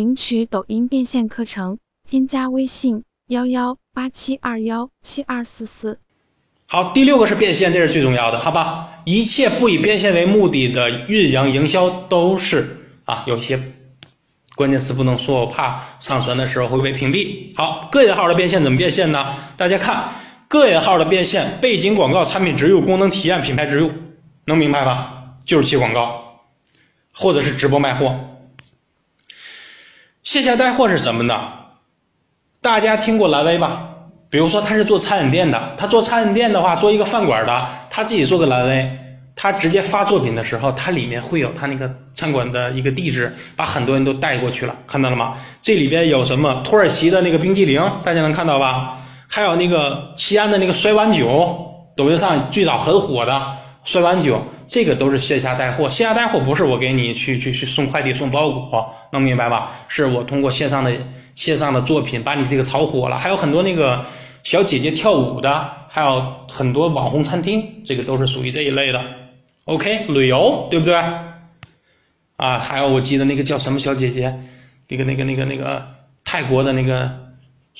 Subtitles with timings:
[0.00, 1.78] 领取抖音变现课程，
[2.08, 5.98] 添加微信幺幺八七二幺七二四四。
[6.66, 9.02] 好，第六个是变现，这是最重要的，好吧？
[9.04, 13.74] 一切不以变现为目的的运营营销都是啊，有些
[14.54, 17.54] 关键词不能说，我怕上传的时候会被屏蔽。
[17.54, 19.34] 好，个人号的变现怎么变现呢？
[19.58, 20.08] 大家看，
[20.48, 23.92] 个人号的变现，背景广告、产品植入、功能体验、品牌植入，
[24.46, 25.34] 能明白吧？
[25.44, 26.40] 就是接广告，
[27.12, 28.18] 或者是直播卖货。
[30.22, 31.34] 线下带货是什么呢？
[32.60, 33.86] 大家听过蓝 V 吧？
[34.28, 38.98] 比如说他是做餐饮店的，他做餐饮店的话，做一个饭馆的，他自己做个蓝 V，
[39.34, 45.38] 他直接发作品的时候，他里面会有他那个餐馆的一个地址，把很多人都带过去了，看到了吗？
[45.62, 48.98] 这里边有什么土耳其的那个冰激凌，大家能看到吧？
[49.26, 55.90] 还有那个西安的那个摔碗酒，抖音上最早很火的摔碗酒，这个都是线下带货。
[55.90, 59.72] 线下带货不是我给你去去去送快递送包裹，能明白吧？
[59.88, 60.92] 是我通过线上的
[61.34, 64.06] 线上的作品把你这个炒火了，还有很多那个。
[64.42, 69.04] 小姐姐跳舞的，还有很多网红餐厅，这个都是属于这一类的。
[69.66, 70.94] OK，旅游对不对？
[72.36, 74.40] 啊，还有我记得那个叫什么小姐姐，
[74.88, 75.88] 那个那个那个那个
[76.24, 77.29] 泰国的那个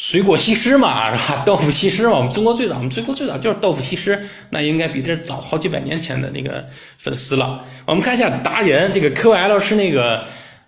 [0.00, 1.42] 水果西施嘛， 是吧？
[1.44, 7.66] 豆腐西施嘛，我们中国最早，我们中国最早就是豆腐西施，那应该比这早好几百年前的那个粉丝了。
[7.84, 10.24] 我们看一下达人，这个 QL 是那个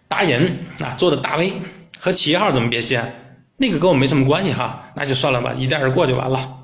[0.07, 1.51] 达人啊做的大 V
[1.99, 3.39] 和企业号怎么变现？
[3.57, 6.59] 那个跟我没什么关系哈，那就算了吧，一带而过就完了。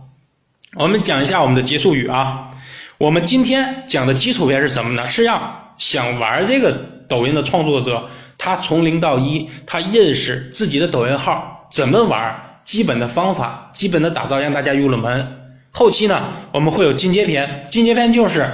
[0.74, 2.50] 我们讲一下我们的结束语啊。
[2.98, 5.08] 我们今天讲的基础篇是什么呢？
[5.08, 6.72] 是让想玩这个
[7.08, 15.54] 抖音的创作者，他从零到一，他认识自己的抖音号怎么玩，基本的方法，基本的打造，让大家入了门。
[15.72, 18.50] 后期呢，我们会有进阶篇，进阶篇就是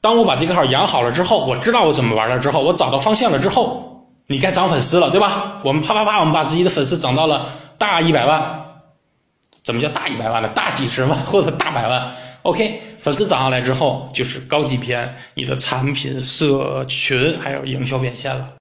[0.00, 5.58] 当我把这个号养好了之后，我知道我怎么玩了之后，我找到方向了之后，你该涨粉丝了，对吧？
[5.64, 7.48] 我们啪啪啪，我们把自己的粉丝涨到了。
[7.76, 8.66] 大一百万，
[9.64, 10.48] 怎么叫大一百万呢？
[10.50, 12.12] 大几十万或者大百万
[12.42, 18.59] ？OK，粉丝涨上来之后，就是高级篇，你的产品、社群还有营销变现了。